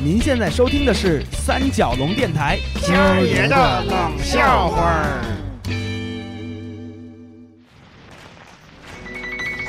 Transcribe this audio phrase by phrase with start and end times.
[0.00, 5.24] 您现在收听的是三角龙电台，今儿爷的冷笑话儿。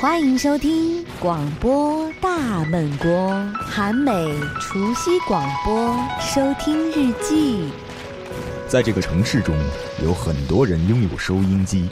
[0.00, 4.12] 欢迎收听广播大闷锅韩美
[4.60, 7.64] 除夕广播收听日记。
[8.68, 9.56] 在这个城市中，
[10.00, 11.90] 有很多人拥有收音机，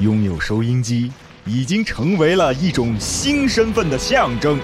[0.00, 1.12] 拥有收音机
[1.44, 4.58] 已经成为了一种新身份的象征，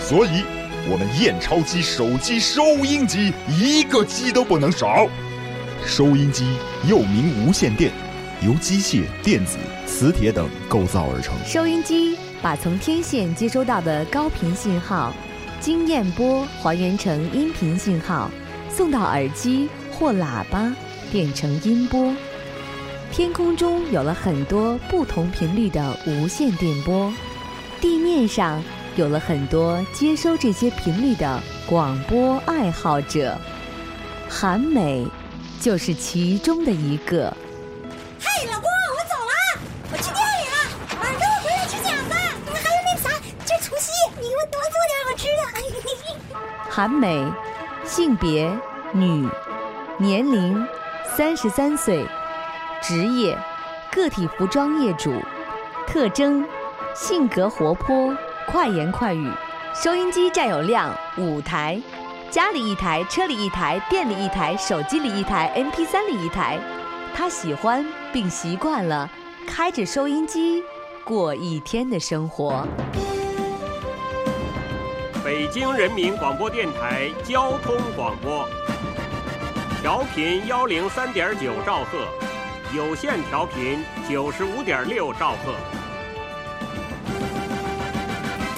[0.00, 0.42] 所以，
[0.88, 5.06] 我们验钞机、手机、收音机一个机都不能少。
[5.84, 6.46] 收音机
[6.88, 7.90] 又名无线电，
[8.42, 11.34] 由机械、电子、磁铁等构造而成。
[11.44, 15.12] 收音机把从天线接收到的高频信号，
[15.60, 18.30] 经验波还原成音频信号，
[18.70, 19.68] 送到耳机。
[19.92, 20.74] 或喇叭
[21.12, 22.16] 变成音波，
[23.12, 27.12] 天空中有了很多不同频率的无线电波，
[27.82, 28.64] 地面上
[29.00, 33.34] 有了很多接收这些频率的广播爱好者，
[34.28, 35.06] 韩美
[35.58, 37.34] 就是其中的一个。
[38.20, 39.32] 嗨，老公，我走了，
[39.90, 40.54] 我去店里了，
[41.00, 42.12] 晚上我回来吃饺子，
[42.52, 43.08] 还有那啥，
[43.46, 45.40] 这除夕你给我多做点好吃的。
[46.68, 47.24] 韩美，
[47.86, 48.54] 性别
[48.92, 49.26] 女。
[49.96, 50.66] 年龄
[51.16, 52.06] 三十三岁，
[52.82, 53.38] 职业
[53.90, 55.10] 个体服装业主，
[55.86, 56.46] 特征
[56.94, 58.14] 性格活泼，
[58.50, 59.30] 快言快语。
[59.72, 61.80] 收音机占有量五台，
[62.30, 66.58] 家里一台，车里一台，店里一台，手机里一台，MP 三里一台。
[67.14, 69.08] 他喜欢并习惯了
[69.46, 70.62] 开着收音机
[71.04, 72.66] 过一天的生活。
[75.24, 78.48] 北京人民广播电台交通广播。
[79.80, 82.08] 调频幺零三点九兆赫，
[82.76, 85.54] 有线调频九十五点六兆赫。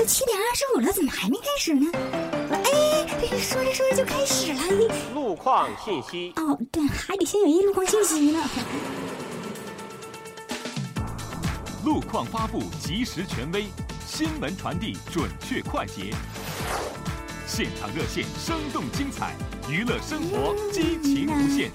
[0.03, 1.89] 都七点二十五了，怎么还没开始呢？
[2.50, 2.67] 哎，
[3.39, 4.61] 说着说着就开始了。
[5.14, 6.33] 路况信息。
[6.34, 8.42] 哦，对，还得先有一路况信息呢。
[11.85, 13.67] 路况发布及时权威，
[14.05, 16.13] 新闻传递准确快捷。
[17.46, 19.36] 现场热线生动精彩，
[19.70, 21.70] 娱乐生活激情无限。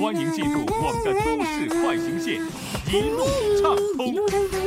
[0.00, 2.40] 欢迎进入我们的都市快行线，
[2.90, 3.26] 一路
[3.60, 4.06] 畅通。
[4.06, 4.58] 一路畅通，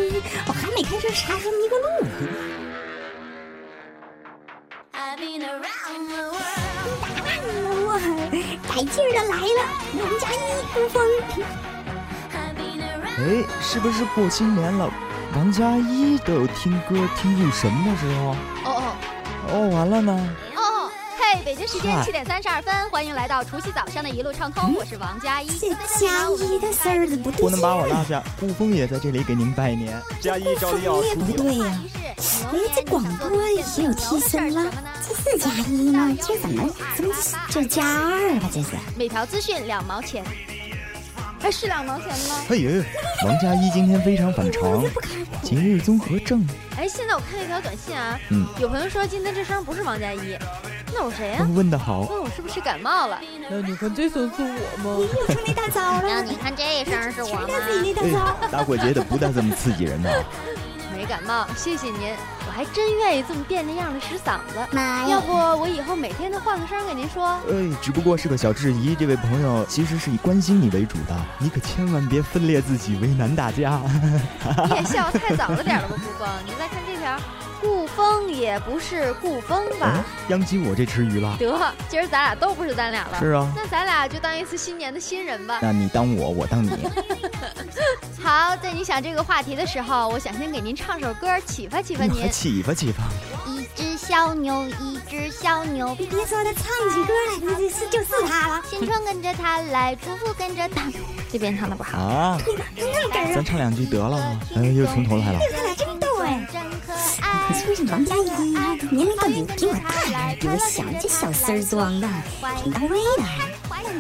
[0.48, 1.88] 我还没开车，啥时候迷个路？
[7.88, 7.90] 哇，
[8.70, 9.62] 带劲儿的来了，
[10.00, 10.36] 王佳一
[10.74, 10.96] 古风。
[13.18, 13.20] 哎，
[13.62, 14.92] 是不是过新年了？
[15.36, 18.36] 王佳一都有听歌听入神的时候。
[18.64, 18.96] 哦哦。
[19.50, 20.36] 哦，完了呢。
[21.26, 25.48] 哦，嘿，北京时间七点三十二分，欢迎来到除夕早上的一路畅通，我是王佳一。
[25.48, 30.00] 佳一的事儿不不能把我落下，顾风也在这里给您拜年。
[30.22, 31.82] 佳一照例要出不对呀。
[32.18, 34.72] 哎，这广播也有提升了，
[35.08, 36.16] 这是佳一吗？
[36.22, 37.14] 这怎么怎么
[37.50, 38.50] 这加二了？
[38.54, 40.24] 这是每条资讯两毛钱。
[41.40, 42.44] 还是两毛钱吗？
[42.50, 42.84] 哎呦，
[43.24, 44.84] 王佳一今天非常反常，
[45.44, 46.48] 今日综合症。
[46.78, 50.36] 哎，现在我看了一条短信啊，嗯，有朋友说今天这声不是王佳一，
[50.98, 51.46] 那我谁呀？
[51.54, 52.02] 问的好。
[52.02, 53.20] 问我是不是感冒了？
[53.50, 54.96] 那你看这声是我吗？
[54.98, 56.04] 你又出那大招了？
[56.08, 58.48] 那你看这声是我吗？
[58.50, 60.24] 大过节的不带这么刺激人的。
[60.96, 62.14] 没感冒，谢谢您。
[62.48, 64.66] 我还真愿意这么变着样的使嗓子。
[64.72, 67.38] 妈呀要不我以后每天都换个声给您说。
[67.52, 68.96] 哎，只不过是个小质疑。
[68.96, 73.82] 这位朋友其实是以关心你为主的，你可千万别分裂自己，为难大家。
[74.70, 76.30] 你也笑太早了点了吧，不光。
[76.46, 77.20] 你再看这条。
[77.62, 80.04] 顾风也不是顾风吧？
[80.28, 81.36] 殃及我这池鱼了。
[81.40, 83.20] 得，今儿咱俩都不是咱俩了。
[83.20, 83.52] 是啊。
[83.56, 85.60] 那咱俩就当一次新年的新人吧。
[85.62, 86.72] 那你当我，我当你。
[88.22, 92.30] 好，在你想这个话题的时候，我想先给您唱首歌，启发启发您。
[92.32, 93.04] 启发启发。
[93.48, 95.96] 一只小牛，一只小牛。
[96.00, 97.14] 你别说他唱起歌
[97.50, 98.62] 来，这是就是他了。
[98.70, 100.90] 新春跟着他来，祝福跟着他。
[101.32, 102.38] 这边唱的不好啊。
[103.34, 104.40] 咱唱两句得了。
[104.56, 105.40] 哎，又从头来了。
[107.66, 107.76] 他俩真逗哎。
[107.76, 108.30] 可是王佳怡，
[108.92, 112.08] 年龄倒比比我大，比我小，这小丝儿装的，
[112.62, 113.24] 挺到位的。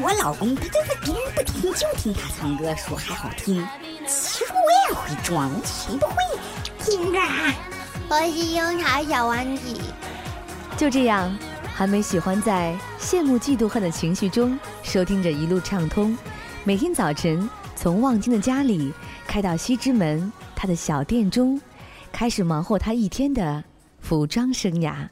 [0.01, 3.65] 我老公他就是别人不听，就听他唱歌，说还好听。
[4.07, 6.15] 其实我也会装，谁不会？
[6.79, 7.19] 听着，
[8.09, 9.63] 我是樱桃小丸子。
[10.77, 11.35] 就这样，
[11.73, 16.15] 韩梅喜欢在羡慕、嫉妒、恨的情绪中收听着一路畅通。
[16.63, 18.93] 每天早晨从望京的家里
[19.25, 21.59] 开到西直门他的小店中。
[22.15, 23.61] 开始忙活他一天的
[23.99, 25.05] 服装生涯。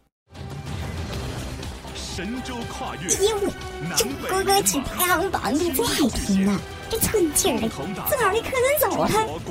[1.94, 3.52] 神州跨越，街舞，
[3.98, 6.58] 这国歌曲排行榜里最好听了，
[6.90, 7.68] 这寸劲儿的，
[8.10, 9.10] 自个儿的客人走了，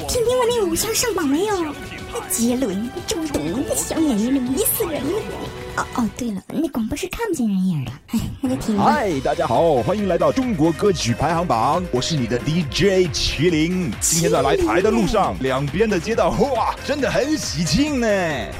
[0.08, 1.62] 听听我那偶像上榜没有？
[2.10, 5.20] 那杰伦、周董，那小演员迷死人了。
[5.76, 8.92] 哦哦，对了，那广播是看不见人影的，哎，那就听吧。
[8.92, 13.90] 嗨，大家好，欢迎来到中国歌曲排行榜，我是你的 DJ 麒麟。
[13.98, 18.06] 今天在来台的路上，两边的街道哇，真的很喜庆呢。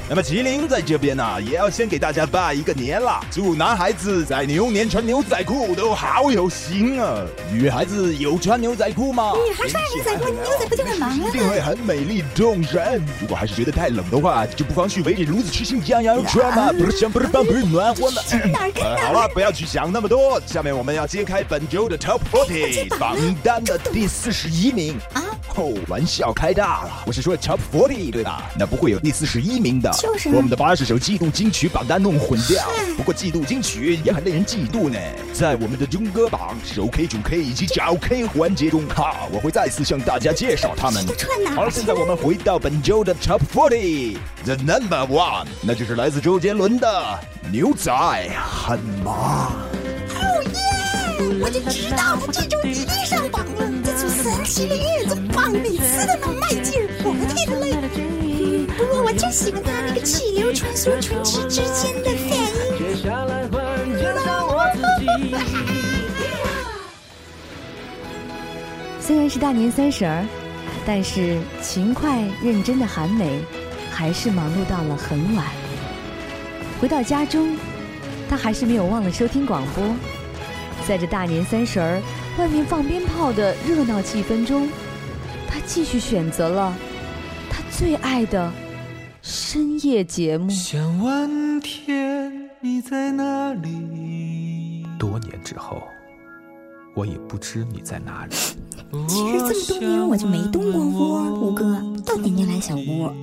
[0.09, 7.23] 那么麒麟在这边呢，也要先给大家拜一个年了，祝男孩子在牛年穿牛仔裤都好有型啊！
[7.51, 9.33] 女孩子有穿牛仔裤吗？
[9.47, 12.99] 女孩穿牛仔裤，牛仔裤就很忙了一定会很美丽动人。
[13.21, 17.02] 如果还是觉得太冷的话，就不妨去围着炉子吃新疆羊肉串嘛，不是
[17.71, 18.23] 暖和了？
[19.01, 20.39] 好了，不要去想那么多。
[20.45, 25.22] 下面我们要揭开本周的 Top Forty 榜单的第四十一名啊！
[25.55, 28.49] 哦，玩笑开大了，我是说 Top Forty 对吧？
[28.57, 32.63] 那不会有第四十一名的，就是我们的八十首季度金曲榜单弄混掉。
[32.97, 34.97] 不过季度金曲也很令人嫉妒呢。
[35.31, 41.05] 在我们的中歌榜首 K、主 K 以及找 K 环节中，哈，我会再次向大家介绍他们。
[41.55, 46.87] 好了，现在我们回到本周的 Top Forty，The Number One，那就是来自周杰伦的
[47.51, 47.91] 《牛仔
[48.39, 49.51] 很忙》。
[50.19, 50.59] 哦耶！
[51.41, 55.15] 我就知道他这周一定上榜了，这组神奇的日子
[55.51, 57.73] 每次都能卖劲，我替他累。
[58.77, 62.43] 不过我就喜欢他那个气流穿梭唇齿之间的反应。
[68.99, 70.25] 虽然是大年三十儿，
[70.85, 73.39] 但是勤快认真的韩梅
[73.91, 75.45] 还是忙碌到了很晚。
[76.79, 77.57] 回到家中，
[78.29, 79.83] 她还是没有忘了收听广播。
[80.87, 82.01] 在这大年三十儿
[82.37, 84.69] 外面放鞭炮的热闹气氛中，
[85.53, 86.75] 她继续选择了
[87.47, 88.51] 他最爱的
[89.21, 90.49] 深夜节目。
[90.49, 94.83] 想问天，你在哪里？
[94.97, 95.83] 多年之后，
[96.95, 98.33] 我也不知你在哪里。
[99.07, 103.13] 其实这么多年我就没动过窝，五哥到点你来小窝。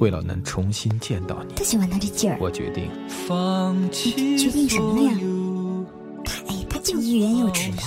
[0.00, 2.36] 为了能重新见到你，他喜欢他这劲儿。
[2.40, 2.90] 我决定
[3.28, 4.36] 放弃。
[4.36, 5.16] 决定什么了呀？
[6.90, 7.82] 就欲言又止的。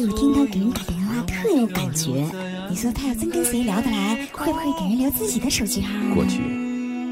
[0.00, 2.24] 有听他给人打电话特有感觉。
[2.70, 5.92] 你说他要真跟谁聊得来，会不会给人留自己的手机号？
[6.14, 6.40] 过去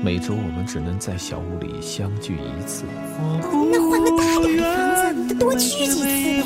[0.03, 2.85] 每周我们只能在小屋里相聚一次。
[3.19, 4.63] 哦，那换个大点的
[5.13, 6.43] 房子，多聚几次 呗。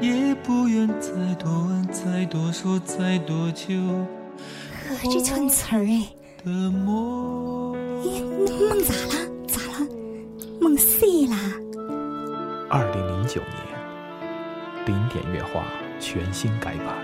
[0.00, 3.72] 也不愿再多问，再多说，再多求。
[4.88, 6.06] 呵，这串词儿哎。
[6.44, 9.14] 咦，那梦咋了？
[9.46, 9.86] 咋了？
[10.60, 11.36] 梦碎啦？
[13.32, 15.64] 九年，零点乐话
[15.98, 16.98] 全新改版、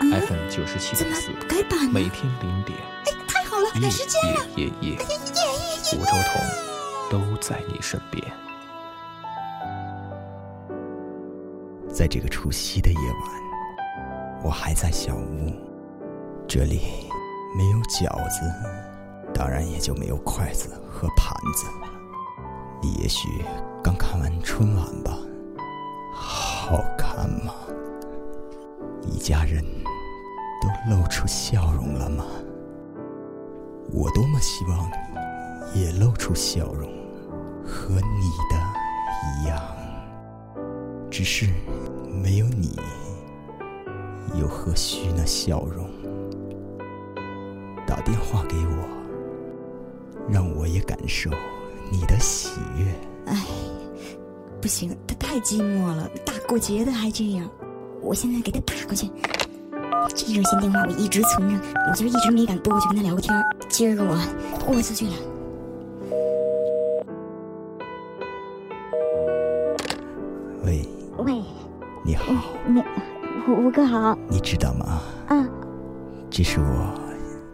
[0.00, 2.78] 嗯、，FM 九十七点四，改版每天零点。
[3.04, 4.46] 哎，太好了，赶时间了！
[4.56, 5.42] 夜夜夜，哎呀耶
[5.92, 5.98] 耶！
[5.98, 6.12] 五洲
[7.10, 8.24] 同都在你身边。
[11.92, 15.52] 在这个除夕的夜晚，我还在小屋，
[16.48, 16.80] 这里
[17.54, 18.50] 没有饺子，
[19.34, 21.66] 当然也就没有筷子和盘子。
[22.80, 23.28] 你也许
[23.82, 25.14] 刚看完春晚吧，
[26.66, 27.52] 好看吗？
[29.02, 29.62] 一家人
[30.62, 32.24] 都露出笑容了吗？
[33.92, 34.90] 我多么希望
[35.74, 36.90] 你也露出笑容，
[37.66, 38.56] 和你的
[39.26, 39.60] 一样。
[41.10, 41.52] 只是
[42.10, 42.80] 没有你，
[44.40, 45.86] 又何须那笑容？
[47.86, 48.88] 打电话给我，
[50.30, 51.28] 让我也感受
[51.92, 52.86] 你的喜悦。
[53.26, 53.44] 哎，
[54.64, 57.46] 不行，他太寂寞了，大过节的还这样。
[58.00, 59.10] 我现在给他打过去。
[60.14, 63.44] 这热线电话我一直存着，我就一直没敢拨过去跟他聊个天。
[63.68, 64.16] 今儿个我
[64.58, 65.12] 豁出去了。
[70.64, 70.88] 喂。
[71.18, 71.42] 喂，
[72.02, 72.32] 你好，
[72.66, 72.82] 你
[73.46, 75.02] 吴哥好，你知道吗？
[75.28, 75.46] 啊，
[76.30, 76.94] 这是我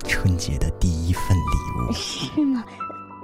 [0.07, 1.93] 春节的第一份礼物。
[1.93, 2.65] 是吗？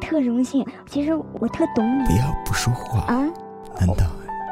[0.00, 0.66] 特荣幸。
[0.90, 2.06] 其实我特懂你。
[2.06, 3.24] 不要不说话啊！
[3.78, 4.06] 难道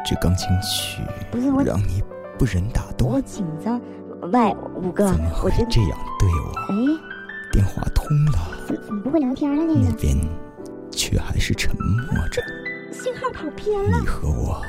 [0.04, 2.02] 这钢琴曲不是我让你
[2.38, 3.10] 不忍打动？
[3.10, 3.80] 我紧张。
[4.32, 6.60] 喂，五哥，怎么会这样对我？
[6.68, 6.74] 哎，
[7.52, 9.86] 电话通了，怎么不会聊天了呢？
[9.88, 10.16] 那边
[10.90, 12.42] 却还是沉默着。
[12.92, 13.98] 信号跑偏了。
[14.00, 14.60] 你和我。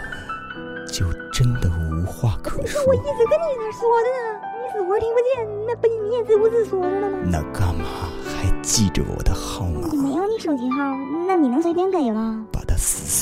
[0.88, 2.81] 就真的无话可说。
[2.88, 7.17] 我一直跟你那说的呢，你死活听不见，那不你也自顾自说着了吗？
[7.25, 7.83] 那干嘛
[8.24, 9.89] 还记着我的号码？
[9.91, 10.95] 没有你手机号，
[11.27, 12.45] 那你能随便给吗？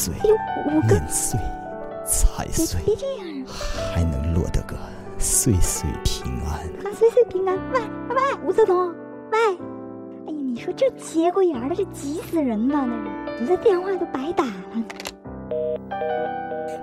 [0.04, 0.14] 碎，
[0.86, 1.40] 碾碎，
[2.06, 2.78] 踩碎，
[3.94, 4.76] 还能落得个
[5.18, 6.60] 岁岁平安。
[6.84, 7.58] 啊，岁岁平安！
[7.72, 7.80] 喂
[8.10, 8.90] 喂，吴泽东，
[9.32, 9.38] 喂，
[10.28, 12.86] 哎呀，你说这节骨眼儿的，这急死人吧？
[12.86, 14.84] 那你这电话都白打了。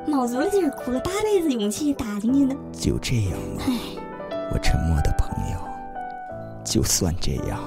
[0.07, 3.63] 卯足了劲儿，鼓了八辈子勇气打进去的，就这样吗？
[4.51, 5.59] 我沉默的朋友，
[6.65, 7.59] 就算这样，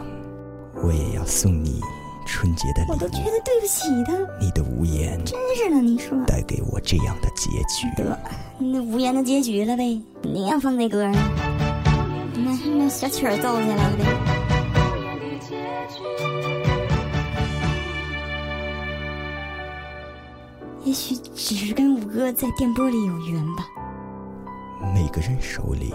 [0.82, 1.80] 我也要送你
[2.26, 4.14] 春节的礼物，我都觉得对不起他。
[4.40, 7.88] 你的无言，真是的，你说带给我这样的结局。
[7.96, 8.20] 得，
[8.58, 10.02] 那无言的结局了呗。
[10.22, 11.18] 你要放这歌呢？
[12.36, 14.04] 那那小曲儿奏起来了呗。
[20.84, 23.66] 也许只是跟五哥在电波里有缘吧。
[24.94, 25.94] 每个人手里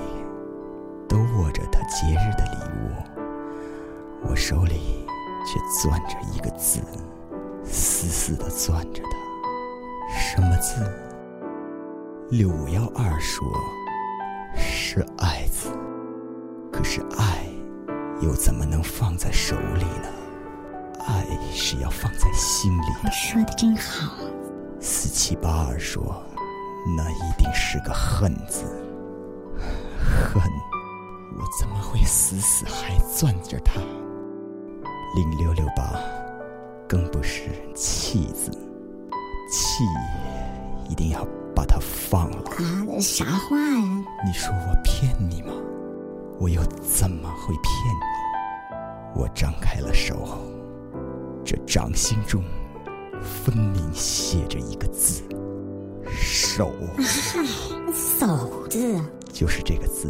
[1.07, 2.89] 都握着他节日的礼物，
[4.29, 5.05] 我手里
[5.51, 6.81] 却攥着一个字，
[7.65, 9.17] 死死的攥着它。
[10.15, 10.87] 什么字？
[12.31, 13.49] 六五幺二说
[14.55, 15.71] 是“爱”字，
[16.71, 17.47] 可是爱
[18.21, 20.09] 又怎么能放在手里呢？
[21.07, 23.11] 爱是要放在心里的。
[23.11, 24.13] 说的真好。
[24.79, 26.23] 四七八二说，
[26.95, 28.65] 那一定是个恨字。
[30.05, 30.43] 恨，
[31.39, 33.81] 我怎么会死死还攥着它？
[35.15, 35.95] 零六六八，
[36.89, 38.51] 更不是气字，
[39.51, 39.85] 气
[40.89, 42.43] 一定要把它放了。
[42.51, 44.05] 啊，啥话呀？
[44.25, 45.53] 你说我骗你吗？
[46.39, 49.21] 我又怎么会骗你？
[49.21, 50.39] 我张开了手，
[51.45, 52.43] 这掌心中。
[53.21, 55.25] 分明写着一个字
[56.07, 57.45] “手”，嗨，
[57.93, 58.97] 手字
[59.33, 60.09] 就是这个字，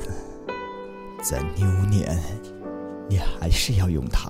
[1.23, 2.23] 在牛年，
[3.09, 4.28] 你还是要用它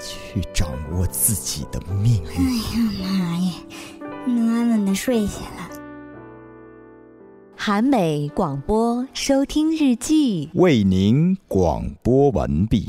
[0.00, 2.28] 去掌握自己的命运。
[2.28, 3.52] 哎呀妈呀，
[4.26, 5.70] 能安稳的睡下了。
[7.54, 12.88] 韩美广播收听日记，为您广播完毕。